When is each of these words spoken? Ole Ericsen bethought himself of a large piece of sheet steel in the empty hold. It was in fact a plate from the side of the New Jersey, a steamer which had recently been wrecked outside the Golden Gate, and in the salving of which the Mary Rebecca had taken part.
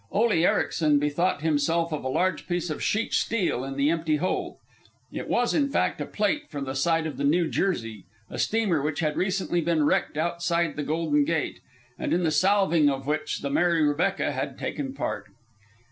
Ole 0.11 0.31
Ericsen 0.31 0.97
bethought 0.97 1.43
himself 1.43 1.93
of 1.93 2.03
a 2.03 2.07
large 2.09 2.47
piece 2.47 2.71
of 2.71 2.81
sheet 2.83 3.13
steel 3.13 3.63
in 3.63 3.75
the 3.75 3.91
empty 3.91 4.15
hold. 4.15 4.57
It 5.11 5.27
was 5.27 5.53
in 5.53 5.69
fact 5.69 6.01
a 6.01 6.07
plate 6.07 6.49
from 6.49 6.65
the 6.65 6.73
side 6.73 7.05
of 7.05 7.17
the 7.17 7.23
New 7.23 7.47
Jersey, 7.47 8.05
a 8.27 8.39
steamer 8.39 8.81
which 8.81 9.01
had 9.01 9.15
recently 9.15 9.61
been 9.61 9.83
wrecked 9.85 10.17
outside 10.17 10.75
the 10.75 10.81
Golden 10.81 11.23
Gate, 11.23 11.59
and 11.99 12.13
in 12.13 12.23
the 12.23 12.31
salving 12.31 12.89
of 12.89 13.05
which 13.05 13.41
the 13.41 13.51
Mary 13.51 13.83
Rebecca 13.87 14.31
had 14.31 14.57
taken 14.57 14.95
part. 14.95 15.27